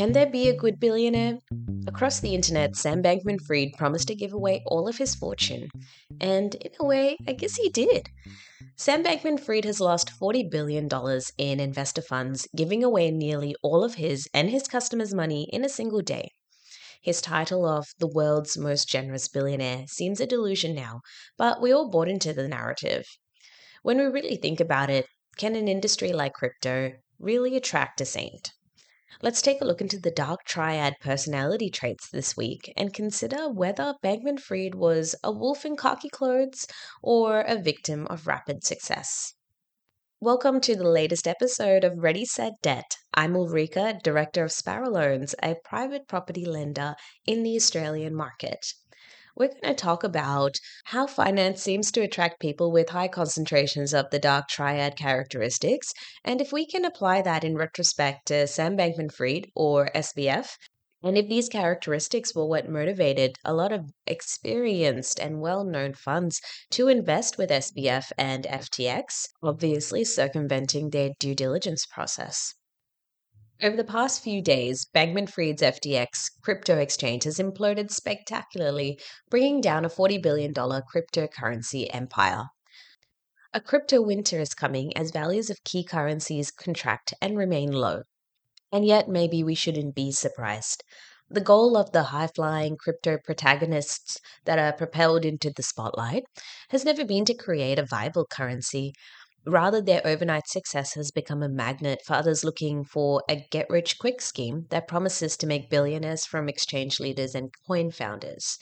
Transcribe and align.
Can 0.00 0.12
there 0.12 0.24
be 0.24 0.48
a 0.48 0.56
good 0.56 0.80
billionaire? 0.80 1.40
Across 1.86 2.20
the 2.20 2.34
internet, 2.34 2.74
Sam 2.74 3.02
Bankman 3.02 3.38
Fried 3.38 3.74
promised 3.76 4.08
to 4.08 4.14
give 4.14 4.32
away 4.32 4.62
all 4.64 4.88
of 4.88 4.96
his 4.96 5.14
fortune. 5.14 5.68
And 6.18 6.54
in 6.54 6.70
a 6.80 6.86
way, 6.86 7.18
I 7.28 7.34
guess 7.34 7.56
he 7.56 7.68
did. 7.68 8.08
Sam 8.76 9.04
Bankman 9.04 9.38
Fried 9.38 9.66
has 9.66 9.78
lost 9.78 10.18
$40 10.18 10.50
billion 10.50 10.88
in 11.36 11.60
investor 11.60 12.00
funds, 12.00 12.48
giving 12.56 12.82
away 12.82 13.10
nearly 13.10 13.54
all 13.62 13.84
of 13.84 13.96
his 13.96 14.26
and 14.32 14.48
his 14.48 14.66
customers' 14.66 15.12
money 15.12 15.50
in 15.52 15.66
a 15.66 15.68
single 15.68 16.00
day. 16.00 16.30
His 17.02 17.20
title 17.20 17.68
of 17.68 17.88
the 17.98 18.08
world's 18.08 18.56
most 18.56 18.88
generous 18.88 19.28
billionaire 19.28 19.84
seems 19.86 20.18
a 20.18 20.26
delusion 20.26 20.74
now, 20.74 21.02
but 21.36 21.60
we 21.60 21.74
all 21.74 21.90
bought 21.90 22.08
into 22.08 22.32
the 22.32 22.48
narrative. 22.48 23.04
When 23.82 23.98
we 23.98 24.04
really 24.04 24.36
think 24.36 24.60
about 24.60 24.88
it, 24.88 25.04
can 25.36 25.54
an 25.56 25.68
industry 25.68 26.14
like 26.14 26.32
crypto 26.32 26.92
really 27.18 27.54
attract 27.54 28.00
a 28.00 28.06
saint? 28.06 28.52
Let's 29.22 29.42
take 29.42 29.60
a 29.60 29.64
look 29.64 29.80
into 29.80 29.98
the 29.98 30.12
dark 30.12 30.44
triad 30.44 30.94
personality 31.00 31.68
traits 31.68 32.08
this 32.08 32.36
week 32.36 32.72
and 32.76 32.94
consider 32.94 33.48
whether 33.50 33.96
Bankman 34.04 34.38
Fried 34.38 34.76
was 34.76 35.16
a 35.24 35.32
wolf 35.32 35.64
in 35.66 35.76
khaki 35.76 36.08
clothes 36.08 36.66
or 37.02 37.40
a 37.40 37.60
victim 37.60 38.06
of 38.06 38.28
rapid 38.28 38.62
success. 38.62 39.34
Welcome 40.20 40.60
to 40.60 40.76
the 40.76 40.88
latest 40.88 41.26
episode 41.26 41.82
of 41.82 41.98
Ready 41.98 42.24
Set 42.24 42.52
Debt. 42.62 42.96
I'm 43.12 43.34
Ulrika, 43.34 43.98
Director 44.02 44.44
of 44.44 44.52
Sparrow 44.52 44.88
Loans, 44.88 45.34
a 45.42 45.56
private 45.64 46.06
property 46.06 46.44
lender 46.44 46.94
in 47.26 47.42
the 47.42 47.56
Australian 47.56 48.14
market 48.14 48.64
we're 49.36 49.48
going 49.48 49.62
to 49.62 49.74
talk 49.74 50.04
about 50.04 50.56
how 50.84 51.06
finance 51.06 51.62
seems 51.62 51.90
to 51.92 52.00
attract 52.00 52.40
people 52.40 52.72
with 52.72 52.90
high 52.90 53.08
concentrations 53.08 53.94
of 53.94 54.10
the 54.10 54.18
dark 54.18 54.48
triad 54.48 54.96
characteristics, 54.96 55.92
and 56.24 56.40
if 56.40 56.52
we 56.52 56.66
can 56.66 56.84
apply 56.84 57.22
that 57.22 57.44
in 57.44 57.56
retrospect 57.56 58.26
to 58.26 58.46
Sam 58.46 58.76
Bankman 58.76 59.12
Fried 59.12 59.50
or 59.54 59.90
SBF. 59.94 60.56
And 61.02 61.16
if 61.16 61.28
these 61.28 61.48
characteristics 61.48 62.34
were 62.34 62.44
what 62.44 62.68
motivated 62.68 63.36
a 63.44 63.54
lot 63.54 63.72
of 63.72 63.90
experienced 64.06 65.18
and 65.18 65.40
well 65.40 65.64
known 65.64 65.94
funds 65.94 66.40
to 66.72 66.88
invest 66.88 67.38
with 67.38 67.50
SBF 67.50 68.12
and 68.18 68.44
FTX, 68.44 69.28
obviously 69.42 70.04
circumventing 70.04 70.90
their 70.90 71.10
due 71.18 71.34
diligence 71.34 71.86
process. 71.86 72.54
Over 73.62 73.76
the 73.76 73.84
past 73.84 74.22
few 74.22 74.40
days, 74.40 74.86
Bankman 74.86 75.28
Fried's 75.28 75.60
FTX 75.60 76.30
crypto 76.40 76.78
exchange 76.78 77.24
has 77.24 77.38
imploded 77.38 77.90
spectacularly, 77.90 78.98
bringing 79.28 79.60
down 79.60 79.84
a 79.84 79.90
$40 79.90 80.22
billion 80.22 80.54
cryptocurrency 80.54 81.86
empire. 81.92 82.46
A 83.52 83.60
crypto 83.60 84.00
winter 84.00 84.40
is 84.40 84.54
coming 84.54 84.96
as 84.96 85.10
values 85.10 85.50
of 85.50 85.62
key 85.62 85.84
currencies 85.84 86.50
contract 86.50 87.12
and 87.20 87.36
remain 87.36 87.70
low. 87.70 88.04
And 88.72 88.86
yet, 88.86 89.10
maybe 89.10 89.44
we 89.44 89.54
shouldn't 89.54 89.94
be 89.94 90.10
surprised. 90.10 90.82
The 91.28 91.42
goal 91.42 91.76
of 91.76 91.92
the 91.92 92.04
high 92.04 92.28
flying 92.28 92.78
crypto 92.78 93.18
protagonists 93.22 94.18
that 94.46 94.58
are 94.58 94.72
propelled 94.72 95.26
into 95.26 95.52
the 95.54 95.62
spotlight 95.62 96.24
has 96.70 96.86
never 96.86 97.04
been 97.04 97.26
to 97.26 97.34
create 97.34 97.78
a 97.78 97.84
viable 97.84 98.24
currency, 98.24 98.94
Rather, 99.46 99.80
their 99.80 100.06
overnight 100.06 100.46
success 100.46 100.94
has 100.94 101.10
become 101.10 101.42
a 101.42 101.48
magnet 101.48 102.00
for 102.04 102.14
others 102.14 102.44
looking 102.44 102.84
for 102.84 103.22
a 103.28 103.46
get 103.50 103.66
rich 103.70 103.98
quick 103.98 104.20
scheme 104.20 104.66
that 104.70 104.86
promises 104.86 105.36
to 105.36 105.46
make 105.46 105.70
billionaires 105.70 106.26
from 106.26 106.48
exchange 106.48 107.00
leaders 107.00 107.34
and 107.34 107.50
coin 107.66 107.90
founders. 107.90 108.58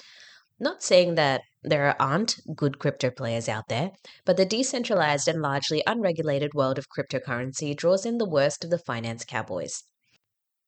Not 0.60 0.82
saying 0.82 1.14
that 1.16 1.42
there 1.62 2.00
aren't 2.00 2.36
good 2.54 2.78
crypto 2.78 3.10
players 3.10 3.48
out 3.48 3.68
there, 3.68 3.90
but 4.24 4.36
the 4.36 4.44
decentralized 4.44 5.28
and 5.28 5.42
largely 5.42 5.82
unregulated 5.86 6.54
world 6.54 6.78
of 6.78 6.86
cryptocurrency 6.88 7.76
draws 7.76 8.06
in 8.06 8.18
the 8.18 8.28
worst 8.28 8.64
of 8.64 8.70
the 8.70 8.78
finance 8.78 9.24
cowboys. 9.24 9.84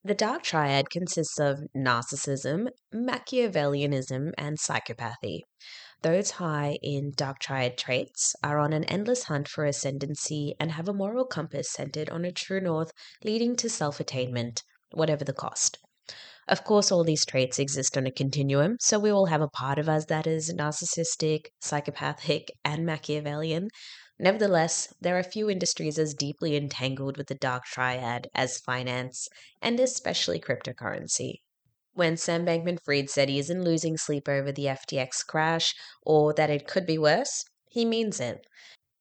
The 0.03 0.14
dark 0.14 0.42
triad 0.42 0.91
consists 0.91 1.38
of 1.38 1.61
narcissism, 1.77 2.69
Machiavellianism, 2.94 4.33
and 4.38 4.58
psychopathy. 4.58 5.41
Those 6.03 6.31
high 6.31 6.78
in 6.83 7.12
dark 7.15 7.41
triad 7.41 7.77
traits 7.77 8.34
are 8.43 8.59
on 8.59 8.72
an 8.72 8.84
endless 8.84 9.25
hunt 9.25 9.49
for 9.49 9.66
ascendancy 9.66 10.55
and 10.59 10.72
have 10.72 10.88
a 10.88 10.94
moral 10.94 11.27
compass 11.27 11.71
centered 11.71 12.09
on 12.09 12.25
a 12.25 12.33
true 12.33 12.61
north 12.61 12.93
leading 13.22 13.55
to 13.56 13.69
self 13.69 14.00
attainment, 14.00 14.62
whatever 14.93 15.25
the 15.25 15.34
cost. 15.34 15.77
Of 16.49 16.65
course, 16.65 16.91
all 16.91 17.05
these 17.05 17.27
traits 17.27 17.59
exist 17.59 17.99
on 17.99 18.06
a 18.06 18.11
continuum, 18.11 18.78
so 18.81 18.99
we 18.99 19.11
all 19.11 19.27
have 19.27 19.43
a 19.43 19.49
part 19.49 19.78
of 19.78 19.91
us 19.91 20.06
that 20.06 20.27
is 20.27 20.50
narcissistic, 20.50 21.49
psychopathic, 21.61 22.50
and 22.65 22.87
Machiavellian. 22.87 23.69
Nevertheless, 24.19 24.94
there 25.03 25.19
are 25.19 25.22
few 25.22 25.50
industries 25.50 25.99
as 25.99 26.15
deeply 26.15 26.56
entangled 26.56 27.19
with 27.19 27.27
the 27.27 27.34
dark 27.34 27.65
triad 27.65 28.28
as 28.34 28.56
finance, 28.56 29.28
and 29.61 29.78
especially 29.78 30.41
cryptocurrency 30.41 31.41
when 31.94 32.16
Sam 32.16 32.44
Bankman 32.44 32.78
Fried 32.82 33.10
said 33.10 33.28
he 33.28 33.38
isn't 33.38 33.64
losing 33.64 33.96
sleep 33.96 34.28
over 34.28 34.52
the 34.52 34.66
FTX 34.66 35.26
crash 35.26 35.74
or 36.02 36.32
that 36.34 36.50
it 36.50 36.66
could 36.66 36.86
be 36.86 36.98
worse, 36.98 37.44
he 37.68 37.84
means 37.84 38.20
it. 38.20 38.46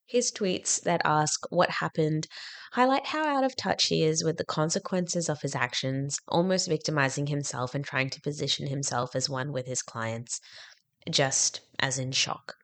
His 0.06 0.32
tweets 0.32 0.80
that 0.82 1.00
ask 1.04 1.40
what 1.50 1.70
happened 1.70 2.26
highlight 2.72 3.06
how 3.06 3.24
out 3.24 3.44
of 3.44 3.56
touch 3.56 3.86
he 3.86 4.02
is 4.02 4.24
with 4.24 4.36
the 4.38 4.44
consequences 4.44 5.28
of 5.28 5.42
his 5.42 5.54
actions, 5.54 6.18
almost 6.28 6.68
victimizing 6.68 7.28
himself 7.28 7.74
and 7.74 7.84
trying 7.84 8.10
to 8.10 8.20
position 8.20 8.66
himself 8.66 9.14
as 9.14 9.30
one 9.30 9.52
with 9.52 9.66
his 9.66 9.82
clients, 9.82 10.40
just 11.08 11.60
as 11.78 11.98
in 11.98 12.12
shock. 12.12 12.56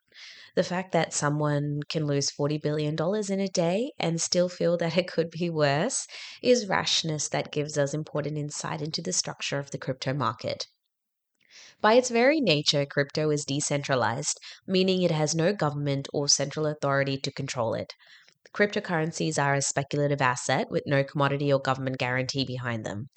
The 0.56 0.64
fact 0.64 0.90
that 0.90 1.12
someone 1.12 1.82
can 1.88 2.06
lose 2.06 2.32
$40 2.32 2.60
billion 2.60 2.96
in 3.28 3.40
a 3.40 3.46
day 3.46 3.92
and 3.98 4.20
still 4.20 4.48
feel 4.48 4.76
that 4.78 4.96
it 4.96 5.06
could 5.06 5.30
be 5.30 5.48
worse 5.48 6.08
is 6.42 6.66
rashness 6.66 7.28
that 7.28 7.52
gives 7.52 7.78
us 7.78 7.94
important 7.94 8.36
insight 8.36 8.82
into 8.82 9.00
the 9.00 9.12
structure 9.12 9.60
of 9.60 9.70
the 9.70 9.78
crypto 9.78 10.12
market. 10.12 10.66
By 11.82 11.92
its 11.94 12.08
very 12.08 12.40
nature, 12.40 12.86
crypto 12.86 13.30
is 13.30 13.44
decentralized, 13.44 14.40
meaning 14.66 15.02
it 15.02 15.10
has 15.10 15.34
no 15.34 15.52
government 15.52 16.08
or 16.12 16.26
central 16.26 16.66
authority 16.66 17.18
to 17.18 17.30
control 17.30 17.74
it. 17.74 17.92
Cryptocurrencies 18.54 19.38
are 19.38 19.54
a 19.54 19.60
speculative 19.60 20.22
asset 20.22 20.70
with 20.70 20.84
no 20.86 21.04
commodity 21.04 21.52
or 21.52 21.60
government 21.60 21.98
guarantee 21.98 22.46
behind 22.46 22.86
them. 22.86 23.10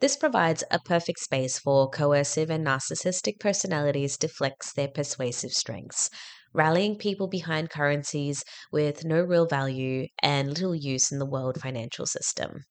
This 0.00 0.16
provides 0.16 0.64
a 0.70 0.78
perfect 0.78 1.18
space 1.18 1.58
for 1.58 1.90
coercive 1.90 2.50
and 2.50 2.66
narcissistic 2.66 3.38
personalities 3.40 4.16
to 4.18 4.28
flex 4.28 4.72
their 4.72 4.88
persuasive 4.88 5.52
strengths, 5.52 6.08
rallying 6.58 6.96
people 6.96 7.28
behind 7.28 7.70
currencies 7.70 8.42
with 8.72 9.04
no 9.04 9.22
real 9.22 9.46
value 9.46 10.08
and 10.20 10.48
little 10.48 10.74
use 10.74 11.12
in 11.12 11.20
the 11.20 11.32
world 11.34 11.60
financial 11.60 12.04
system. 12.04 12.64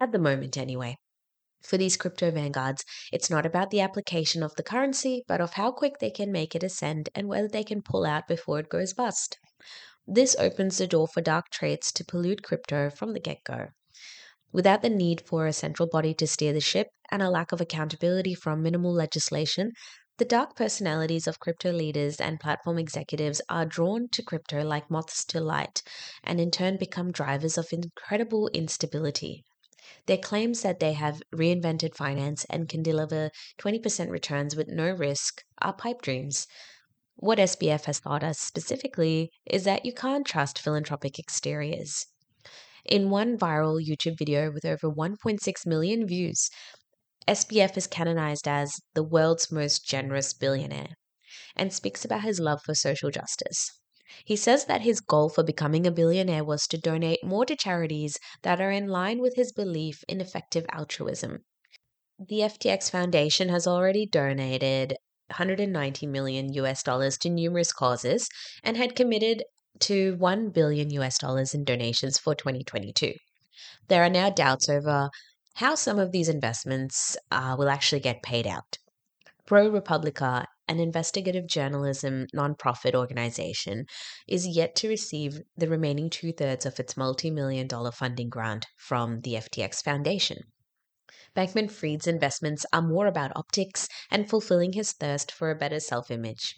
At 0.00 0.10
the 0.10 0.18
moment, 0.18 0.56
anyway. 0.56 0.96
For 1.62 1.78
these 1.78 1.96
crypto 1.96 2.32
vanguards, 2.32 2.84
it's 3.12 3.30
not 3.30 3.46
about 3.46 3.70
the 3.70 3.80
application 3.80 4.42
of 4.42 4.56
the 4.56 4.64
currency, 4.64 5.22
but 5.28 5.40
of 5.40 5.52
how 5.52 5.70
quick 5.70 6.00
they 6.00 6.10
can 6.10 6.32
make 6.32 6.56
it 6.56 6.64
ascend 6.64 7.08
and 7.14 7.28
whether 7.28 7.48
they 7.48 7.62
can 7.62 7.80
pull 7.80 8.04
out 8.04 8.26
before 8.26 8.58
it 8.58 8.68
goes 8.68 8.92
bust. 8.92 9.38
This 10.04 10.34
opens 10.38 10.78
the 10.78 10.88
door 10.88 11.06
for 11.06 11.20
dark 11.20 11.48
traits 11.50 11.92
to 11.92 12.04
pollute 12.04 12.42
crypto 12.42 12.90
from 12.90 13.12
the 13.12 13.20
get 13.20 13.38
go. 13.44 13.68
Without 14.52 14.82
the 14.82 14.90
need 14.90 15.20
for 15.26 15.46
a 15.46 15.52
central 15.52 15.88
body 15.88 16.12
to 16.14 16.26
steer 16.26 16.52
the 16.52 16.60
ship 16.60 16.88
and 17.10 17.22
a 17.22 17.30
lack 17.30 17.52
of 17.52 17.60
accountability 17.60 18.34
from 18.34 18.62
minimal 18.62 18.92
legislation, 18.92 19.72
the 20.18 20.24
dark 20.24 20.56
personalities 20.56 21.26
of 21.26 21.40
crypto 21.40 21.70
leaders 21.70 22.20
and 22.20 22.40
platform 22.40 22.78
executives 22.78 23.42
are 23.50 23.66
drawn 23.66 24.08
to 24.08 24.22
crypto 24.22 24.62
like 24.62 24.90
moths 24.90 25.24
to 25.26 25.40
light 25.40 25.82
and 26.24 26.40
in 26.40 26.50
turn 26.50 26.78
become 26.78 27.12
drivers 27.12 27.58
of 27.58 27.72
incredible 27.72 28.48
instability. 28.54 29.44
Their 30.06 30.18
claims 30.18 30.62
that 30.62 30.80
they 30.80 30.94
have 30.94 31.22
reinvented 31.34 31.94
finance 31.94 32.46
and 32.48 32.68
can 32.68 32.82
deliver 32.82 33.30
20% 33.58 34.10
returns 34.10 34.56
with 34.56 34.68
no 34.68 34.90
risk 34.90 35.42
are 35.60 35.72
pipe 35.72 36.00
dreams. 36.00 36.46
What 37.16 37.38
SBF 37.38 37.84
has 37.84 38.00
taught 38.00 38.24
us 38.24 38.38
specifically 38.38 39.30
is 39.44 39.64
that 39.64 39.84
you 39.84 39.92
can't 39.92 40.26
trust 40.26 40.58
philanthropic 40.58 41.18
exteriors. 41.18 42.06
In 42.84 43.10
one 43.10 43.36
viral 43.36 43.84
YouTube 43.84 44.18
video 44.18 44.50
with 44.50 44.64
over 44.64 44.90
1.6 44.90 45.66
million 45.66 46.06
views, 46.06 46.50
SBF 47.28 47.76
is 47.76 47.86
canonized 47.86 48.46
as 48.46 48.80
the 48.94 49.02
world's 49.02 49.50
most 49.50 49.84
generous 49.86 50.32
billionaire 50.32 50.96
and 51.56 51.72
speaks 51.72 52.04
about 52.04 52.22
his 52.22 52.38
love 52.38 52.60
for 52.64 52.74
social 52.74 53.10
justice. 53.10 53.72
He 54.24 54.36
says 54.36 54.66
that 54.66 54.82
his 54.82 55.00
goal 55.00 55.28
for 55.28 55.42
becoming 55.42 55.86
a 55.86 55.90
billionaire 55.90 56.44
was 56.44 56.68
to 56.68 56.78
donate 56.78 57.24
more 57.24 57.44
to 57.44 57.56
charities 57.56 58.18
that 58.42 58.60
are 58.60 58.70
in 58.70 58.86
line 58.86 59.20
with 59.20 59.34
his 59.34 59.52
belief 59.52 60.04
in 60.08 60.20
effective 60.20 60.64
altruism. 60.70 61.44
The 62.18 62.40
FTX 62.40 62.90
Foundation 62.90 63.48
has 63.48 63.66
already 63.66 64.06
donated 64.06 64.96
190 65.26 66.06
million 66.06 66.52
US 66.52 66.84
dollars 66.84 67.18
to 67.18 67.28
numerous 67.28 67.72
causes 67.72 68.28
and 68.62 68.76
had 68.76 68.94
committed 68.94 69.42
to 69.80 70.14
1 70.16 70.50
billion 70.50 70.90
US 70.90 71.18
dollars 71.18 71.52
in 71.52 71.64
donations 71.64 72.18
for 72.18 72.36
2022. 72.36 73.14
There 73.88 74.04
are 74.04 74.08
now 74.08 74.30
doubts 74.30 74.68
over 74.68 75.10
how 75.56 75.74
some 75.74 75.98
of 75.98 76.12
these 76.12 76.28
investments 76.28 77.16
uh, 77.30 77.56
will 77.58 77.70
actually 77.70 78.00
get 78.00 78.22
paid 78.22 78.46
out. 78.46 78.76
ProPublica, 79.48 80.44
an 80.68 80.78
investigative 80.80 81.46
journalism 81.46 82.26
nonprofit 82.34 82.94
organization, 82.94 83.86
is 84.28 84.46
yet 84.46 84.76
to 84.76 84.88
receive 84.88 85.40
the 85.56 85.68
remaining 85.68 86.10
two 86.10 86.32
thirds 86.32 86.66
of 86.66 86.78
its 86.78 86.96
multi 86.96 87.30
million 87.30 87.66
dollar 87.66 87.90
funding 87.90 88.28
grant 88.28 88.66
from 88.76 89.22
the 89.22 89.32
FTX 89.32 89.82
Foundation. 89.82 90.38
Bankman 91.34 91.70
Fried's 91.70 92.06
investments 92.06 92.66
are 92.74 92.82
more 92.82 93.06
about 93.06 93.32
optics 93.34 93.88
and 94.10 94.28
fulfilling 94.28 94.74
his 94.74 94.92
thirst 94.92 95.32
for 95.32 95.50
a 95.50 95.54
better 95.54 95.80
self 95.80 96.10
image. 96.10 96.54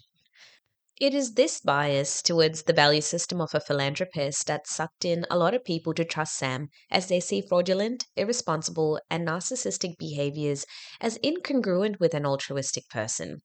It 0.99 1.13
is 1.13 1.35
this 1.35 1.61
bias 1.61 2.21
towards 2.21 2.63
the 2.63 2.73
value 2.73 2.99
system 2.99 3.39
of 3.39 3.55
a 3.55 3.61
philanthropist 3.61 4.47
that 4.47 4.67
sucked 4.67 5.05
in 5.05 5.25
a 5.29 5.37
lot 5.37 5.53
of 5.53 5.63
people 5.63 5.93
to 5.93 6.03
trust 6.03 6.35
Sam 6.35 6.67
as 6.91 7.07
they 7.07 7.21
see 7.21 7.41
fraudulent, 7.41 8.05
irresponsible, 8.17 8.99
and 9.09 9.25
narcissistic 9.25 9.97
behaviors 9.97 10.65
as 10.99 11.17
incongruent 11.23 12.01
with 12.01 12.13
an 12.13 12.25
altruistic 12.25 12.89
person. 12.89 13.39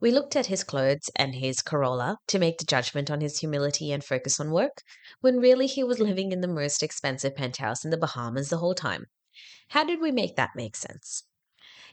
We 0.00 0.10
looked 0.10 0.34
at 0.34 0.46
his 0.46 0.64
clothes 0.64 1.10
and 1.14 1.34
his 1.34 1.60
Corolla 1.60 2.16
to 2.26 2.38
make 2.38 2.56
the 2.56 2.64
judgment 2.64 3.10
on 3.10 3.20
his 3.20 3.40
humility 3.40 3.92
and 3.92 4.02
focus 4.02 4.40
on 4.40 4.50
work, 4.50 4.82
when 5.20 5.40
really 5.40 5.66
he 5.66 5.84
was 5.84 6.00
living 6.00 6.32
in 6.32 6.40
the 6.40 6.48
most 6.48 6.82
expensive 6.82 7.36
penthouse 7.36 7.84
in 7.84 7.90
the 7.90 7.98
Bahamas 7.98 8.48
the 8.48 8.58
whole 8.58 8.74
time. 8.74 9.08
How 9.68 9.84
did 9.84 10.00
we 10.00 10.10
make 10.10 10.36
that 10.36 10.56
make 10.56 10.74
sense? 10.74 11.24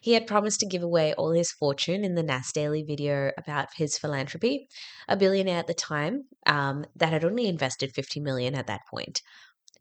He 0.06 0.14
had 0.14 0.28
promised 0.28 0.60
to 0.60 0.68
give 0.68 0.84
away 0.84 1.16
all 1.16 1.32
his 1.32 1.52
fortune 1.52 2.04
in 2.04 2.14
the 2.14 2.22
Nas 2.22 2.52
Daily 2.52 2.84
video 2.84 3.32
about 3.40 3.70
his 3.78 3.98
philanthropy, 3.98 4.70
a 5.08 5.18
billionaire 5.18 5.58
at 5.58 5.66
the 5.66 5.74
time 5.74 6.26
um, 6.46 6.86
that 6.96 7.12
had 7.12 7.26
only 7.26 7.48
invested 7.48 7.92
50 7.92 8.20
million 8.20 8.54
at 8.54 8.68
that 8.68 8.82
point. 8.88 9.24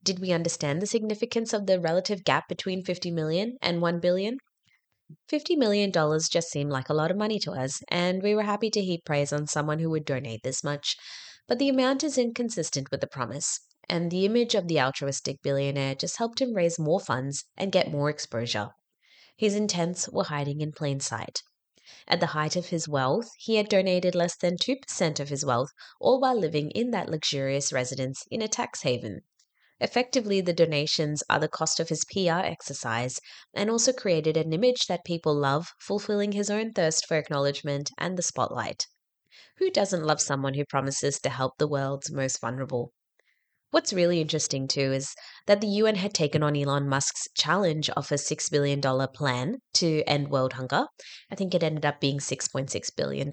Did 0.03 0.21
we 0.21 0.32
understand 0.32 0.81
the 0.81 0.87
significance 0.87 1.53
of 1.53 1.67
the 1.67 1.79
relative 1.79 2.25
gap 2.25 2.49
between 2.49 2.82
50 2.82 3.11
million 3.11 3.59
and 3.61 3.82
1 3.82 4.00
billion? 4.00 4.38
$50 5.31 5.59
million 5.59 5.93
just 5.93 6.49
seemed 6.49 6.70
like 6.70 6.88
a 6.88 6.94
lot 6.94 7.11
of 7.11 7.19
money 7.19 7.38
to 7.41 7.53
us, 7.53 7.82
and 7.88 8.23
we 8.23 8.35
were 8.35 8.44
happy 8.44 8.70
to 8.70 8.81
heap 8.81 9.05
praise 9.05 9.31
on 9.31 9.47
someone 9.47 9.79
who 9.79 9.91
would 9.91 10.06
donate 10.06 10.43
this 10.43 10.65
much. 10.65 10.97
But 11.47 11.59
the 11.59 11.69
amount 11.69 12.03
is 12.03 12.17
inconsistent 12.17 12.91
with 12.91 13.03
the 13.03 13.06
promise, 13.06 13.61
and 13.91 14.11
the 14.11 14.25
image 14.25 14.55
of 14.55 14.69
the 14.69 14.81
altruistic 14.81 15.43
billionaire 15.43 15.94
just 15.94 16.17
helped 16.17 16.41
him 16.41 16.55
raise 16.55 16.79
more 16.79 16.99
funds 16.99 17.44
and 17.59 17.70
get 17.70 17.93
more 17.93 18.09
exposure. 18.09 18.70
His 19.36 19.54
intents 19.54 20.08
were 20.08 20.25
hiding 20.25 20.60
in 20.60 20.72
plain 20.72 21.00
sight. 21.00 21.42
At 22.06 22.20
the 22.20 22.28
height 22.28 22.54
of 22.56 22.66
his 22.66 22.88
wealth, 22.88 23.31
he 23.36 23.56
had 23.56 23.69
donated 23.69 24.14
less 24.14 24.36
than 24.36 24.56
2% 24.56 25.20
of 25.20 25.28
his 25.28 25.44
wealth, 25.44 25.70
all 26.00 26.20
while 26.20 26.38
living 26.38 26.70
in 26.70 26.92
that 26.92 27.08
luxurious 27.08 27.72
residence 27.72 28.25
in 28.31 28.40
a 28.40 28.48
tax 28.48 28.82
haven. 28.82 29.22
Effectively, 29.81 30.40
the 30.40 30.52
donations 30.52 31.22
are 31.28 31.40
the 31.40 31.48
cost 31.48 31.81
of 31.81 31.88
his 31.88 32.04
PR 32.04 32.40
exercise 32.44 33.20
and 33.52 33.69
also 33.69 33.92
created 33.92 34.36
an 34.36 34.52
image 34.52 34.86
that 34.86 35.04
people 35.04 35.34
love, 35.34 35.75
fulfilling 35.81 36.32
his 36.32 36.48
own 36.48 36.72
thirst 36.72 37.04
for 37.04 37.16
acknowledgement 37.16 37.90
and 37.98 38.16
the 38.16 38.22
spotlight. 38.22 38.86
Who 39.56 39.69
doesn't 39.69 40.04
love 40.04 40.20
someone 40.20 40.54
who 40.54 40.64
promises 40.64 41.19
to 41.20 41.28
help 41.28 41.58
the 41.58 41.66
world's 41.66 42.10
most 42.10 42.40
vulnerable? 42.40 42.92
What's 43.75 43.93
really 43.93 44.21
interesting 44.21 44.69
too 44.69 44.93
is 44.93 45.17
that 45.47 45.61
the 45.61 45.67
UN 45.67 45.97
had 45.97 46.15
taken 46.15 46.44
on 46.44 46.55
Elon 46.55 46.88
Musk's 46.88 47.26
challenge 47.35 47.91
of 47.91 48.12
a 48.12 48.15
$6 48.15 48.49
billion 48.53 48.81
plan 48.81 49.56
to 49.73 50.05
end 50.06 50.29
world 50.29 50.53
hunger. 50.53 50.87
I 51.29 51.35
think 51.35 51.56
it 51.56 51.65
ended 51.65 51.85
up 51.85 51.99
being 51.99 52.21
$6.6 52.21 52.97
billion 52.97 53.31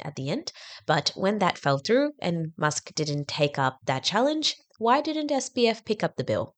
at 0.00 0.16
the 0.16 0.30
end. 0.30 0.50
But 0.86 1.12
when 1.14 1.40
that 1.40 1.58
fell 1.58 1.76
through 1.76 2.12
and 2.22 2.54
Musk 2.56 2.94
didn't 2.94 3.28
take 3.28 3.58
up 3.58 3.80
that 3.84 4.02
challenge, 4.02 4.56
why 4.78 5.02
didn't 5.02 5.28
SBF 5.28 5.84
pick 5.84 6.02
up 6.02 6.16
the 6.16 6.24
bill? 6.24 6.54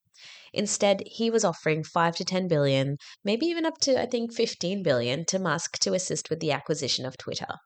Instead, 0.52 1.02
he 1.04 1.28
was 1.28 1.44
offering 1.44 1.82
5 1.82 2.14
to 2.14 2.24
10 2.24 2.46
billion, 2.46 2.98
maybe 3.24 3.46
even 3.46 3.66
up 3.66 3.78
to 3.78 4.00
I 4.00 4.06
think 4.06 4.32
15 4.32 4.84
billion 4.84 5.24
to 5.24 5.40
Musk 5.40 5.80
to 5.80 5.94
assist 5.94 6.30
with 6.30 6.38
the 6.38 6.52
acquisition 6.52 7.04
of 7.04 7.18
Twitter. 7.18 7.56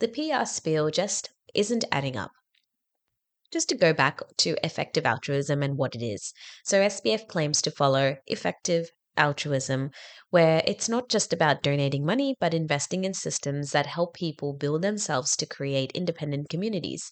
The 0.00 0.08
PR 0.08 0.44
spiel 0.44 0.90
just 0.90 1.30
isn't 1.54 1.86
adding 1.90 2.18
up 2.18 2.32
just 3.52 3.68
to 3.68 3.74
go 3.74 3.92
back 3.92 4.20
to 4.38 4.56
effective 4.64 5.06
altruism 5.06 5.62
and 5.62 5.76
what 5.76 5.94
it 5.94 6.02
is. 6.02 6.32
So, 6.64 6.80
SBF 6.80 7.26
claims 7.28 7.62
to 7.62 7.70
follow 7.70 8.16
effective 8.26 8.90
altruism, 9.16 9.90
where 10.30 10.62
it's 10.66 10.88
not 10.88 11.08
just 11.08 11.32
about 11.32 11.62
donating 11.62 12.06
money, 12.06 12.36
but 12.40 12.54
investing 12.54 13.04
in 13.04 13.12
systems 13.12 13.72
that 13.72 13.86
help 13.86 14.14
people 14.14 14.52
build 14.52 14.82
themselves 14.82 15.36
to 15.36 15.46
create 15.46 15.92
independent 15.92 16.48
communities. 16.48 17.10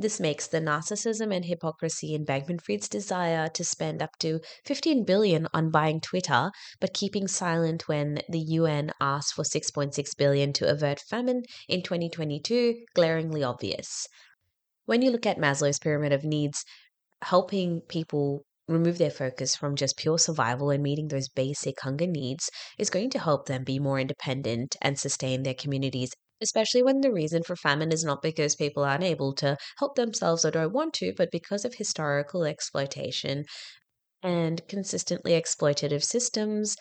This 0.00 0.20
makes 0.20 0.46
the 0.46 0.60
narcissism 0.60 1.34
and 1.34 1.44
hypocrisy 1.44 2.14
in 2.14 2.24
Bankman 2.24 2.60
Fried's 2.60 2.88
desire 2.88 3.48
to 3.48 3.64
spend 3.64 4.00
up 4.00 4.16
to 4.20 4.40
15 4.64 5.04
billion 5.04 5.48
on 5.52 5.72
buying 5.72 6.00
Twitter, 6.00 6.52
but 6.78 6.94
keeping 6.94 7.26
silent 7.26 7.88
when 7.88 8.20
the 8.28 8.38
UN 8.38 8.92
asked 9.00 9.34
for 9.34 9.42
6.6 9.42 10.16
billion 10.16 10.52
to 10.52 10.70
avert 10.70 11.00
famine 11.00 11.42
in 11.68 11.82
2022 11.82 12.84
glaringly 12.94 13.42
obvious 13.42 14.06
when 14.88 15.02
you 15.02 15.10
look 15.10 15.26
at 15.26 15.36
Maslow's 15.36 15.78
pyramid 15.78 16.12
of 16.12 16.24
needs, 16.24 16.64
helping 17.22 17.82
people 17.82 18.42
remove 18.68 18.96
their 18.96 19.10
focus 19.10 19.54
from 19.54 19.76
just 19.76 19.98
pure 19.98 20.18
survival 20.18 20.70
and 20.70 20.82
meeting 20.82 21.08
those 21.08 21.28
basic 21.28 21.78
hunger 21.82 22.06
needs 22.06 22.48
is 22.78 22.88
going 22.88 23.10
to 23.10 23.18
help 23.18 23.46
them 23.46 23.64
be 23.64 23.78
more 23.78 24.00
independent 24.00 24.76
and 24.80 24.98
sustain 24.98 25.42
their 25.42 25.54
communities 25.54 26.10
especially 26.40 26.82
when 26.82 27.00
the 27.00 27.12
reason 27.12 27.42
for 27.42 27.56
famine 27.56 27.90
is 27.90 28.04
not 28.04 28.22
because 28.22 28.54
people 28.54 28.84
aren't 28.84 29.02
able 29.02 29.34
to 29.34 29.56
help 29.78 29.96
themselves 29.96 30.44
or 30.44 30.52
don't 30.52 30.72
want 30.72 30.94
to, 30.94 31.12
but 31.16 31.32
because 31.32 31.64
of 31.64 31.74
historical 31.74 32.44
exploitation 32.44 33.44
and 34.22 34.62
consistently 34.68 35.32
exploitative 35.32 36.04
systems 36.04 36.76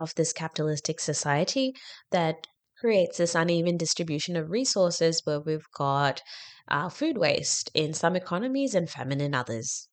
of 0.00 0.14
this 0.14 0.32
capitalistic 0.32 1.00
society 1.00 1.72
that 2.10 2.46
creates 2.78 3.18
this 3.18 3.34
uneven 3.34 3.76
distribution 3.76 4.36
of 4.36 4.50
resources 4.50 5.22
where 5.24 5.40
we've 5.40 5.70
got 5.76 6.22
uh, 6.68 6.88
food 6.88 7.18
waste 7.18 7.70
in 7.74 7.92
some 7.92 8.16
economies 8.16 8.74
and 8.74 8.90
famine 8.90 9.20
in 9.20 9.34
others. 9.34 9.88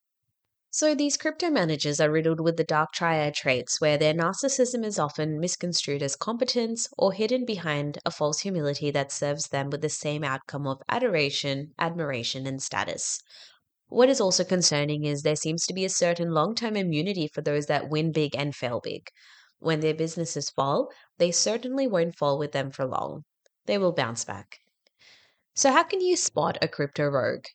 So 0.74 0.95
these 0.95 1.18
crypto 1.18 1.50
managers 1.50 2.00
are 2.00 2.10
riddled 2.10 2.39
with 2.39 2.56
the 2.56 2.63
dark 2.63 2.94
triad 2.94 3.33
traits 3.33 3.81
where 3.81 3.98
their 3.98 4.13
narcissism 4.13 4.86
is 4.86 4.98
often 4.98 5.38
misconstrued 5.38 6.01
as 6.01 6.16
competence 6.16 6.88
or 6.98 7.12
hidden 7.12 7.44
behind 7.44 8.00
a 8.06 8.12
false 8.12 8.39
humility 8.39 8.89
that 8.92 9.12
serves 9.12 9.50
them 9.50 9.69
with 9.69 9.81
the 9.81 9.89
same 9.89 10.24
outcome 10.24 10.66
of 10.66 10.81
adoration, 10.88 11.74
admiration, 11.78 12.48
and 12.48 12.63
status. 12.63 13.19
What 13.89 14.07
is 14.07 14.22
also 14.22 14.45
concerning 14.45 15.04
is 15.04 15.24
there 15.24 15.36
seems 15.36 15.66
to 15.66 15.74
be 15.74 15.83
a 15.83 15.89
certain 15.89 16.31
long 16.31 16.56
term 16.56 16.78
immunity 16.78 17.28
for 17.28 17.42
those 17.42 17.66
that 17.66 17.89
win 17.89 18.13
big 18.13 18.33
and 18.38 18.56
fail 18.56 18.80
big. 18.81 19.10
When 19.62 19.81
their 19.81 19.94
businesses 19.94 20.50
fall, 20.50 20.92
they 21.19 21.31
certainly 21.31 21.86
won't 21.86 22.18
fall 22.18 22.40
with 22.40 22.52
them 22.52 22.72
for 22.72 22.84
long. 22.84 23.25
They 23.68 23.78
will 23.78 23.92
bounce 23.92 24.25
back. 24.25 24.58
So, 25.54 25.72
how 25.72 25.84
can 25.84 26.02
you 26.02 26.18
spot 26.18 26.58
a 26.63 26.68
crypto 26.68 27.08
rogue? 27.08 27.46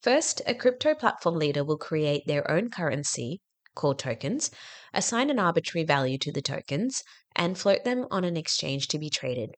First, 0.00 0.40
a 0.46 0.54
crypto 0.54 0.94
platform 0.94 1.34
leader 1.34 1.62
will 1.62 1.76
create 1.76 2.26
their 2.26 2.50
own 2.50 2.70
currency, 2.70 3.42
called 3.74 3.98
tokens, 3.98 4.50
assign 4.94 5.28
an 5.28 5.38
arbitrary 5.38 5.84
value 5.84 6.16
to 6.18 6.32
the 6.32 6.40
tokens, 6.40 7.04
and 7.36 7.58
float 7.58 7.84
them 7.84 8.06
on 8.10 8.24
an 8.24 8.38
exchange 8.38 8.88
to 8.88 8.98
be 8.98 9.10
traded. 9.10 9.54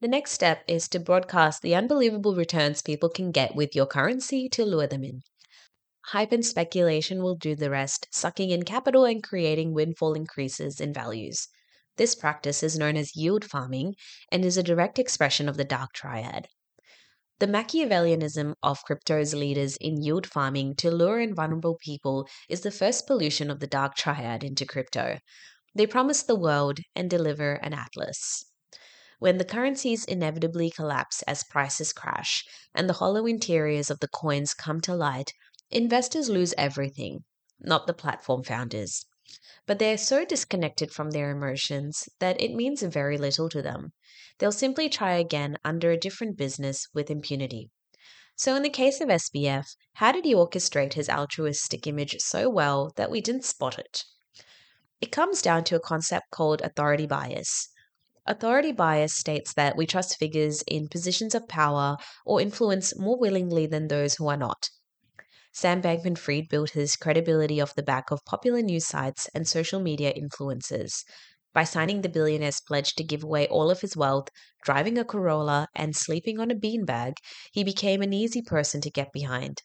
The 0.00 0.08
next 0.08 0.32
step 0.32 0.64
is 0.66 0.88
to 0.88 0.98
broadcast 0.98 1.60
the 1.60 1.74
unbelievable 1.74 2.34
returns 2.34 2.80
people 2.80 3.10
can 3.10 3.32
get 3.32 3.54
with 3.54 3.76
your 3.76 3.86
currency 3.86 4.48
to 4.48 4.64
lure 4.64 4.86
them 4.86 5.04
in. 5.04 5.20
Hype 6.06 6.32
and 6.32 6.44
speculation 6.44 7.22
will 7.22 7.36
do 7.36 7.54
the 7.54 7.70
rest, 7.70 8.08
sucking 8.10 8.50
in 8.50 8.64
capital 8.64 9.04
and 9.04 9.22
creating 9.22 9.72
windfall 9.72 10.14
increases 10.14 10.80
in 10.80 10.92
values. 10.92 11.48
This 11.96 12.14
practice 12.14 12.62
is 12.62 12.76
known 12.76 12.96
as 12.96 13.14
yield 13.14 13.44
farming 13.44 13.94
and 14.30 14.44
is 14.44 14.56
a 14.56 14.62
direct 14.62 14.98
expression 14.98 15.48
of 15.48 15.56
the 15.56 15.64
dark 15.64 15.92
triad. 15.92 16.48
The 17.38 17.46
Machiavellianism 17.46 18.54
of 18.62 18.84
crypto's 18.84 19.34
leaders 19.34 19.76
in 19.76 20.02
yield 20.02 20.26
farming 20.26 20.76
to 20.76 20.90
lure 20.90 21.20
in 21.20 21.34
vulnerable 21.34 21.76
people 21.76 22.26
is 22.48 22.60
the 22.60 22.70
first 22.70 23.06
pollution 23.06 23.50
of 23.50 23.60
the 23.60 23.66
dark 23.66 23.94
triad 23.94 24.42
into 24.44 24.66
crypto. 24.66 25.18
They 25.74 25.86
promise 25.86 26.22
the 26.22 26.34
world 26.34 26.80
and 26.94 27.08
deliver 27.08 27.54
an 27.54 27.74
atlas. 27.74 28.44
When 29.18 29.38
the 29.38 29.44
currencies 29.44 30.04
inevitably 30.04 30.70
collapse 30.70 31.22
as 31.22 31.44
prices 31.44 31.92
crash 31.92 32.44
and 32.74 32.88
the 32.88 32.94
hollow 32.94 33.24
interiors 33.26 33.88
of 33.88 34.00
the 34.00 34.08
coins 34.08 34.52
come 34.52 34.80
to 34.80 34.94
light, 34.94 35.32
Investors 35.74 36.28
lose 36.28 36.52
everything, 36.58 37.24
not 37.58 37.86
the 37.86 37.94
platform 37.94 38.42
founders. 38.42 39.06
But 39.64 39.78
they 39.78 39.90
are 39.94 39.96
so 39.96 40.26
disconnected 40.26 40.90
from 40.90 41.12
their 41.12 41.30
emotions 41.30 42.10
that 42.18 42.38
it 42.38 42.52
means 42.52 42.82
very 42.82 43.16
little 43.16 43.48
to 43.48 43.62
them. 43.62 43.94
They'll 44.36 44.52
simply 44.52 44.90
try 44.90 45.14
again 45.14 45.56
under 45.64 45.90
a 45.90 45.96
different 45.96 46.36
business 46.36 46.88
with 46.92 47.10
impunity. 47.10 47.70
So, 48.36 48.54
in 48.54 48.62
the 48.62 48.68
case 48.68 49.00
of 49.00 49.08
SBF, 49.08 49.64
how 49.94 50.12
did 50.12 50.26
he 50.26 50.34
orchestrate 50.34 50.92
his 50.92 51.08
altruistic 51.08 51.86
image 51.86 52.16
so 52.18 52.50
well 52.50 52.92
that 52.96 53.10
we 53.10 53.22
didn't 53.22 53.46
spot 53.46 53.78
it? 53.78 54.04
It 55.00 55.10
comes 55.10 55.40
down 55.40 55.64
to 55.64 55.76
a 55.76 55.80
concept 55.80 56.30
called 56.30 56.60
authority 56.60 57.06
bias. 57.06 57.68
Authority 58.26 58.72
bias 58.72 59.14
states 59.14 59.54
that 59.54 59.76
we 59.78 59.86
trust 59.86 60.18
figures 60.18 60.62
in 60.68 60.88
positions 60.88 61.34
of 61.34 61.48
power 61.48 61.96
or 62.26 62.42
influence 62.42 62.94
more 62.98 63.18
willingly 63.18 63.66
than 63.66 63.88
those 63.88 64.16
who 64.16 64.28
are 64.28 64.36
not. 64.36 64.68
Sam 65.54 65.82
Bankman 65.82 66.16
Fried 66.16 66.48
built 66.48 66.70
his 66.70 66.96
credibility 66.96 67.60
off 67.60 67.74
the 67.74 67.82
back 67.82 68.10
of 68.10 68.24
popular 68.24 68.62
news 68.62 68.86
sites 68.86 69.28
and 69.34 69.46
social 69.46 69.80
media 69.80 70.12
influencers. 70.12 71.04
By 71.52 71.64
signing 71.64 72.00
the 72.00 72.08
billionaire's 72.08 72.62
pledge 72.62 72.94
to 72.94 73.04
give 73.04 73.22
away 73.22 73.46
all 73.48 73.70
of 73.70 73.82
his 73.82 73.94
wealth, 73.94 74.28
driving 74.64 74.96
a 74.96 75.04
Corolla, 75.04 75.68
and 75.74 75.94
sleeping 75.94 76.40
on 76.40 76.50
a 76.50 76.54
beanbag, 76.54 77.16
he 77.52 77.62
became 77.62 78.00
an 78.00 78.14
easy 78.14 78.40
person 78.40 78.80
to 78.80 78.90
get 78.90 79.12
behind. 79.12 79.62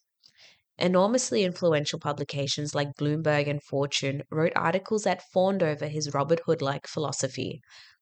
Enormously 0.77 1.45
influential 1.45 1.99
publications 1.99 2.75
like 2.75 2.97
Bloomberg 2.99 3.47
and 3.47 3.63
Fortune 3.63 4.23
wrote 4.29 4.51
articles 4.57 5.03
that 5.03 5.23
fawned 5.31 5.63
over 5.63 5.87
his 5.87 6.13
Robert 6.13 6.41
Hood 6.45 6.61
like 6.61 6.85
philosophy, 6.85 7.61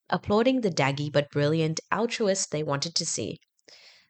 applauding 0.10 0.62
the 0.62 0.72
daggy 0.72 1.12
but 1.12 1.30
brilliant 1.30 1.80
altruist 1.92 2.50
they 2.50 2.64
wanted 2.64 2.96
to 2.96 3.06
see. 3.06 3.38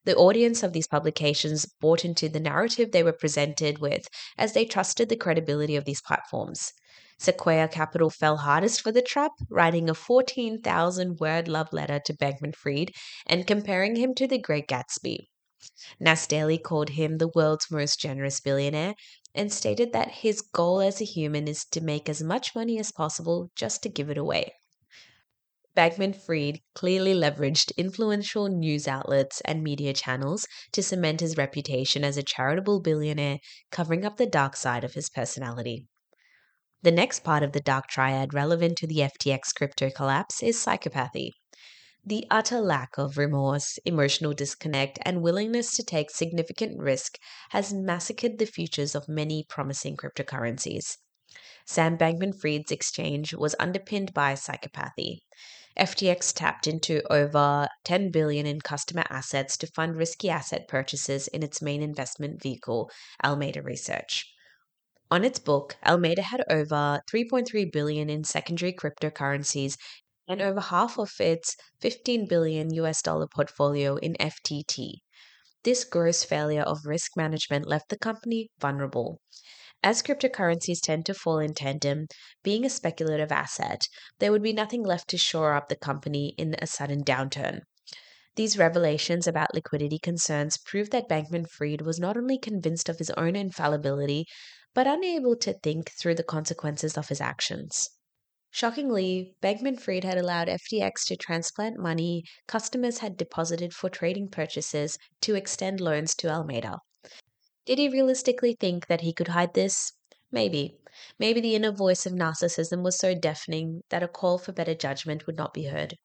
The 0.05 0.15
audience 0.15 0.63
of 0.63 0.71
these 0.71 0.87
publications 0.87 1.65
bought 1.65 2.05
into 2.05 2.29
the 2.29 2.39
narrative 2.39 2.91
they 2.91 3.03
were 3.03 3.11
presented 3.11 3.79
with 3.79 4.07
as 4.37 4.53
they 4.53 4.63
trusted 4.63 5.09
the 5.09 5.15
credibility 5.15 5.75
of 5.75 5.85
these 5.85 6.01
platforms. 6.01 6.71
Sequoia 7.17 7.67
Capital 7.67 8.09
fell 8.09 8.37
hardest 8.37 8.81
for 8.81 8.91
the 8.91 9.01
trap, 9.01 9.31
writing 9.49 9.89
a 9.89 9.95
14,000 9.95 11.19
word 11.19 11.47
love 11.47 11.73
letter 11.73 11.99
to 12.05 12.13
Bankman 12.13 12.55
Fried 12.55 12.91
and 13.25 13.47
comparing 13.47 13.95
him 13.95 14.13
to 14.15 14.27
the 14.27 14.37
Great 14.37 14.67
Gatsby. 14.67 15.27
Nas 15.99 16.27
Daily 16.27 16.59
called 16.59 16.89
him 16.89 17.17
the 17.17 17.31
world's 17.33 17.71
most 17.71 17.99
generous 17.99 18.39
billionaire 18.39 18.93
and 19.33 19.51
stated 19.51 19.91
that 19.93 20.11
his 20.21 20.41
goal 20.41 20.81
as 20.81 21.01
a 21.01 21.05
human 21.05 21.47
is 21.47 21.65
to 21.71 21.81
make 21.81 22.07
as 22.07 22.21
much 22.21 22.53
money 22.53 22.77
as 22.77 22.91
possible 22.91 23.49
just 23.55 23.81
to 23.81 23.89
give 23.89 24.11
it 24.11 24.17
away. 24.17 24.53
Bankman 25.75 26.15
Fried 26.15 26.61
clearly 26.73 27.13
leveraged 27.13 27.75
influential 27.75 28.47
news 28.47 28.87
outlets 28.87 29.41
and 29.41 29.61
media 29.61 29.91
channels 29.93 30.47
to 30.71 30.81
cement 30.81 31.19
his 31.19 31.35
reputation 31.35 32.05
as 32.05 32.15
a 32.15 32.23
charitable 32.23 32.79
billionaire, 32.79 33.39
covering 33.71 34.05
up 34.05 34.15
the 34.15 34.25
dark 34.25 34.55
side 34.55 34.85
of 34.85 34.93
his 34.93 35.09
personality. 35.09 35.85
The 36.81 36.91
next 36.91 37.25
part 37.25 37.43
of 37.43 37.51
the 37.51 37.59
dark 37.59 37.87
triad 37.87 38.33
relevant 38.33 38.77
to 38.77 38.87
the 38.87 38.99
FTX 38.99 39.53
crypto 39.53 39.89
collapse 39.89 40.41
is 40.41 40.55
psychopathy. 40.55 41.31
The 42.05 42.25
utter 42.31 42.61
lack 42.61 42.97
of 42.97 43.17
remorse, 43.17 43.77
emotional 43.83 44.33
disconnect, 44.33 44.99
and 45.01 45.21
willingness 45.21 45.75
to 45.75 45.83
take 45.83 46.09
significant 46.09 46.79
risk 46.79 47.17
has 47.49 47.73
massacred 47.73 48.37
the 48.37 48.45
futures 48.45 48.95
of 48.95 49.09
many 49.09 49.43
promising 49.49 49.97
cryptocurrencies. 49.97 50.99
Sam 51.65 51.97
Bankman 51.97 52.39
Fried's 52.39 52.71
exchange 52.71 53.33
was 53.33 53.55
underpinned 53.59 54.13
by 54.13 54.35
psychopathy. 54.35 55.17
FTX 55.77 56.33
tapped 56.33 56.67
into 56.67 57.01
over 57.11 57.67
10 57.83 58.09
billion 58.11 58.45
in 58.45 58.61
customer 58.61 59.03
assets 59.09 59.57
to 59.57 59.67
fund 59.67 59.97
risky 59.97 60.29
asset 60.29 60.67
purchases 60.67 61.27
in 61.27 61.43
its 61.43 61.61
main 61.61 61.81
investment 61.81 62.41
vehicle, 62.41 62.89
Alameda 63.21 63.61
Research. 63.61 64.25
On 65.11 65.25
its 65.25 65.37
book, 65.37 65.75
Alameda 65.83 66.21
had 66.21 66.43
over 66.49 67.01
3.3 67.11 67.71
billion 67.71 68.09
in 68.09 68.23
secondary 68.23 68.73
cryptocurrencies 68.73 69.77
and 70.27 70.41
over 70.41 70.59
half 70.59 70.97
of 70.97 71.11
its 71.19 71.55
15 71.81 72.27
billion 72.27 72.73
US 72.73 73.01
dollar 73.01 73.27
portfolio 73.27 73.97
in 73.97 74.13
FTT. 74.13 75.01
This 75.63 75.83
gross 75.83 76.23
failure 76.23 76.61
of 76.63 76.85
risk 76.85 77.17
management 77.17 77.67
left 77.67 77.89
the 77.89 77.97
company 77.97 78.49
vulnerable. 78.59 79.19
As 79.85 80.01
cryptocurrencies 80.01 80.81
tend 80.81 81.05
to 81.05 81.13
fall 81.13 81.37
in 81.37 81.53
tandem, 81.53 82.07
being 82.41 82.65
a 82.65 82.71
speculative 82.71 83.31
asset, 83.31 83.87
there 84.17 84.31
would 84.31 84.41
be 84.41 84.51
nothing 84.51 84.81
left 84.81 85.07
to 85.09 85.17
shore 85.19 85.53
up 85.53 85.69
the 85.69 85.75
company 85.75 86.33
in 86.39 86.55
a 86.57 86.65
sudden 86.65 87.03
downturn. 87.03 87.59
These 88.35 88.57
revelations 88.57 89.27
about 89.27 89.53
liquidity 89.53 89.99
concerns 89.99 90.57
prove 90.57 90.89
that 90.89 91.07
Bankman 91.07 91.47
Fried 91.47 91.83
was 91.83 91.99
not 91.99 92.17
only 92.17 92.39
convinced 92.39 92.89
of 92.89 92.97
his 92.97 93.11
own 93.11 93.35
infallibility, 93.35 94.25
but 94.73 94.87
unable 94.87 95.35
to 95.35 95.53
think 95.53 95.91
through 95.91 96.15
the 96.15 96.23
consequences 96.23 96.97
of 96.97 97.09
his 97.09 97.21
actions. 97.21 97.87
Shockingly, 98.49 99.35
Bankman 99.39 99.79
Fried 99.79 100.03
had 100.03 100.17
allowed 100.17 100.47
FTX 100.47 101.05
to 101.09 101.15
transplant 101.15 101.77
money 101.77 102.23
customers 102.47 102.97
had 102.97 103.17
deposited 103.17 103.71
for 103.71 103.91
trading 103.91 104.29
purchases 104.29 104.97
to 105.21 105.35
extend 105.35 105.79
loans 105.79 106.15
to 106.15 106.27
Alameda. 106.27 106.79
Did 107.65 107.79
he 107.79 107.89
realistically 107.89 108.55
think 108.59 108.87
that 108.87 109.01
he 109.01 109.11
could 109.11 109.29
hide 109.29 109.53
this? 109.53 109.93
Maybe. 110.31 110.77
Maybe 111.17 111.41
the 111.41 111.55
inner 111.55 111.71
voice 111.71 112.05
of 112.05 112.13
narcissism 112.13 112.83
was 112.83 112.97
so 112.97 113.15
deafening 113.15 113.81
that 113.89 114.03
a 114.03 114.07
call 114.07 114.37
for 114.37 114.51
better 114.51 114.75
judgment 114.75 115.25
would 115.25 115.35
not 115.35 115.53
be 115.53 115.65
heard. 115.65 115.97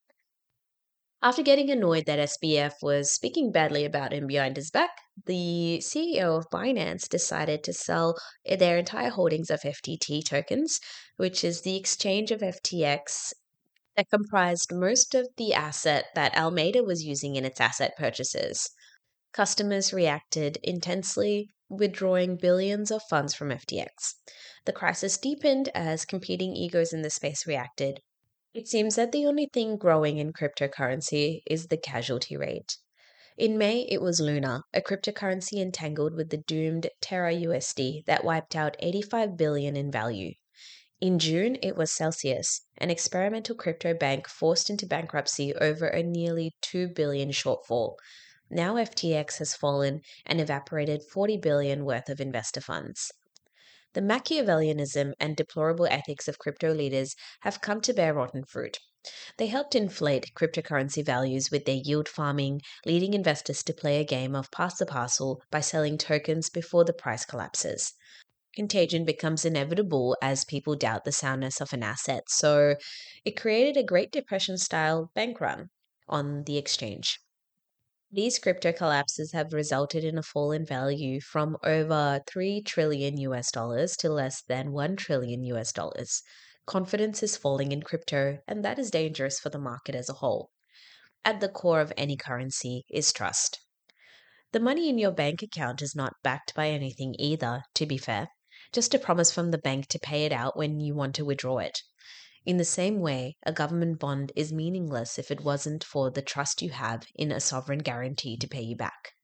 After 1.22 1.42
getting 1.42 1.70
annoyed 1.70 2.06
that 2.06 2.18
SBF 2.18 2.76
was 2.80 3.10
speaking 3.10 3.52
badly 3.52 3.84
about 3.84 4.14
him 4.14 4.26
behind 4.26 4.56
his 4.56 4.70
back, 4.70 4.90
the 5.26 5.78
CEO 5.82 6.38
of 6.38 6.48
Binance 6.48 7.06
decided 7.06 7.62
to 7.64 7.74
sell 7.74 8.16
their 8.46 8.78
entire 8.78 9.10
holdings 9.10 9.50
of 9.50 9.60
FTT 9.60 10.24
tokens, 10.24 10.80
which 11.18 11.44
is 11.44 11.60
the 11.60 11.76
exchange 11.76 12.30
of 12.30 12.40
FTX 12.40 13.34
that 13.96 14.08
comprised 14.08 14.72
most 14.72 15.14
of 15.14 15.28
the 15.36 15.52
asset 15.52 16.06
that 16.14 16.34
Alameda 16.34 16.82
was 16.82 17.04
using 17.04 17.36
in 17.36 17.44
its 17.44 17.60
asset 17.60 17.94
purchases. 17.98 18.70
Customers 19.32 19.92
reacted 19.92 20.58
intensely, 20.62 21.50
withdrawing 21.68 22.36
billions 22.36 22.90
of 22.90 23.02
funds 23.08 23.34
from 23.34 23.50
FTX. 23.50 24.14
The 24.64 24.72
crisis 24.72 25.18
deepened 25.18 25.68
as 25.74 26.04
competing 26.04 26.56
egos 26.56 26.92
in 26.92 27.02
the 27.02 27.10
space 27.10 27.46
reacted, 27.46 28.00
it 28.52 28.66
seems 28.66 28.96
that 28.96 29.12
the 29.12 29.26
only 29.26 29.46
thing 29.46 29.76
growing 29.76 30.18
in 30.18 30.32
cryptocurrency 30.32 31.42
is 31.46 31.68
the 31.68 31.76
casualty 31.76 32.36
rate. 32.36 32.78
In 33.38 33.56
May, 33.56 33.82
it 33.82 34.02
was 34.02 34.20
Luna, 34.20 34.64
a 34.74 34.80
cryptocurrency 34.80 35.60
entangled 35.62 36.14
with 36.14 36.30
the 36.30 36.38
doomed 36.48 36.90
Terra 37.00 37.32
USD 37.32 38.04
that 38.06 38.24
wiped 38.24 38.56
out 38.56 38.74
85 38.80 39.36
billion 39.36 39.76
in 39.76 39.92
value. 39.92 40.34
In 41.00 41.20
June, 41.20 41.58
it 41.62 41.76
was 41.76 41.92
Celsius, 41.92 42.62
an 42.76 42.90
experimental 42.90 43.54
crypto 43.54 43.94
bank 43.94 44.26
forced 44.26 44.68
into 44.68 44.84
bankruptcy 44.84 45.54
over 45.54 45.86
a 45.86 46.02
nearly 46.02 46.56
2 46.62 46.88
billion 46.88 47.30
shortfall. 47.30 47.94
Now 48.52 48.74
FTX 48.74 49.38
has 49.38 49.54
fallen 49.54 50.00
and 50.26 50.40
evaporated 50.40 51.04
40 51.04 51.36
billion 51.36 51.84
worth 51.84 52.08
of 52.08 52.20
investor 52.20 52.60
funds. 52.60 53.12
The 53.92 54.00
Machiavellianism 54.00 55.12
and 55.20 55.36
deplorable 55.36 55.86
ethics 55.86 56.26
of 56.26 56.40
crypto 56.40 56.74
leaders 56.74 57.14
have 57.42 57.60
come 57.60 57.80
to 57.82 57.92
bear 57.92 58.12
rotten 58.12 58.44
fruit. 58.44 58.78
They 59.36 59.46
helped 59.46 59.76
inflate 59.76 60.34
cryptocurrency 60.34 61.04
values 61.04 61.50
with 61.52 61.64
their 61.64 61.80
yield 61.82 62.08
farming, 62.08 62.62
leading 62.84 63.14
investors 63.14 63.62
to 63.62 63.72
play 63.72 64.00
a 64.00 64.04
game 64.04 64.34
of 64.34 64.50
pass 64.50 64.78
the 64.78 64.84
parcel 64.84 65.40
by 65.50 65.60
selling 65.60 65.96
tokens 65.96 66.50
before 66.50 66.84
the 66.84 66.92
price 66.92 67.24
collapses. 67.24 67.94
Contagion 68.56 69.04
becomes 69.04 69.44
inevitable 69.44 70.16
as 70.20 70.44
people 70.44 70.74
doubt 70.74 71.04
the 71.04 71.12
soundness 71.12 71.60
of 71.60 71.72
an 71.72 71.84
asset, 71.84 72.28
so 72.28 72.74
it 73.24 73.40
created 73.40 73.76
a 73.76 73.86
Great 73.86 74.10
Depression 74.10 74.58
style 74.58 75.12
bank 75.14 75.40
run 75.40 75.70
on 76.08 76.42
the 76.44 76.58
exchange. 76.58 77.20
These 78.12 78.40
crypto 78.40 78.72
collapses 78.72 79.30
have 79.30 79.52
resulted 79.52 80.02
in 80.02 80.18
a 80.18 80.22
fall 80.24 80.50
in 80.50 80.66
value 80.66 81.20
from 81.20 81.56
over 81.62 82.20
3 82.26 82.60
trillion 82.62 83.16
US 83.18 83.52
dollars 83.52 83.96
to 83.98 84.08
less 84.08 84.42
than 84.42 84.72
1 84.72 84.96
trillion 84.96 85.44
US 85.44 85.72
dollars. 85.72 86.20
Confidence 86.66 87.22
is 87.22 87.36
falling 87.36 87.70
in 87.70 87.82
crypto, 87.82 88.40
and 88.48 88.64
that 88.64 88.80
is 88.80 88.90
dangerous 88.90 89.38
for 89.38 89.50
the 89.50 89.60
market 89.60 89.94
as 89.94 90.08
a 90.08 90.14
whole. 90.14 90.50
At 91.24 91.38
the 91.38 91.48
core 91.48 91.80
of 91.80 91.92
any 91.96 92.16
currency 92.16 92.84
is 92.90 93.12
trust. 93.12 93.60
The 94.50 94.58
money 94.58 94.88
in 94.88 94.98
your 94.98 95.12
bank 95.12 95.40
account 95.40 95.80
is 95.80 95.94
not 95.94 96.14
backed 96.24 96.52
by 96.52 96.70
anything 96.70 97.14
either, 97.16 97.62
to 97.74 97.86
be 97.86 97.96
fair, 97.96 98.26
just 98.72 98.92
a 98.92 98.98
promise 98.98 99.30
from 99.30 99.52
the 99.52 99.58
bank 99.58 99.86
to 99.86 100.00
pay 100.00 100.24
it 100.24 100.32
out 100.32 100.56
when 100.56 100.80
you 100.80 100.96
want 100.96 101.14
to 101.14 101.24
withdraw 101.24 101.58
it. 101.58 101.80
In 102.46 102.56
the 102.56 102.64
same 102.64 103.00
way, 103.00 103.36
a 103.42 103.52
government 103.52 103.98
bond 103.98 104.32
is 104.34 104.52
meaningless 104.52 105.18
if 105.18 105.30
it 105.30 105.42
wasn't 105.42 105.84
for 105.84 106.10
the 106.10 106.22
trust 106.22 106.62
you 106.62 106.70
have 106.70 107.06
in 107.14 107.30
a 107.30 107.40
sovereign 107.40 107.80
guarantee 107.80 108.36
to 108.38 108.48
pay 108.48 108.62
you 108.62 108.76
back. 108.76 109.14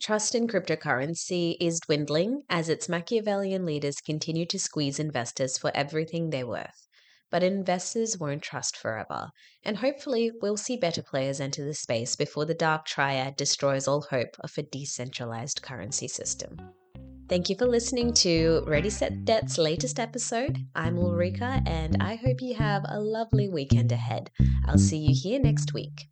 Trust 0.00 0.34
in 0.34 0.48
cryptocurrency 0.48 1.56
is 1.60 1.80
dwindling 1.80 2.42
as 2.48 2.68
its 2.68 2.88
Machiavellian 2.88 3.64
leaders 3.64 4.00
continue 4.00 4.46
to 4.46 4.58
squeeze 4.58 4.98
investors 4.98 5.56
for 5.58 5.70
everything 5.74 6.30
they're 6.30 6.46
worth. 6.46 6.88
But 7.30 7.42
investors 7.42 8.18
won't 8.18 8.42
trust 8.42 8.76
forever, 8.76 9.30
and 9.62 9.76
hopefully 9.76 10.32
we'll 10.40 10.56
see 10.56 10.76
better 10.76 11.02
players 11.02 11.40
enter 11.40 11.64
the 11.64 11.74
space 11.74 12.16
before 12.16 12.44
the 12.44 12.54
dark 12.54 12.86
triad 12.86 13.36
destroys 13.36 13.86
all 13.86 14.02
hope 14.02 14.36
of 14.40 14.56
a 14.56 14.62
decentralized 14.62 15.62
currency 15.62 16.08
system. 16.08 16.56
Thank 17.26 17.48
you 17.48 17.56
for 17.56 17.66
listening 17.66 18.12
to 18.14 18.62
Ready 18.66 18.90
Set 18.90 19.24
Debt's 19.24 19.56
latest 19.56 19.98
episode. 19.98 20.58
I'm 20.74 20.98
Ulrika, 20.98 21.62
and 21.66 21.96
I 22.00 22.16
hope 22.16 22.42
you 22.42 22.54
have 22.54 22.84
a 22.86 23.00
lovely 23.00 23.48
weekend 23.48 23.92
ahead. 23.92 24.30
I'll 24.66 24.76
see 24.76 24.98
you 24.98 25.14
here 25.14 25.40
next 25.40 25.72
week. 25.72 26.08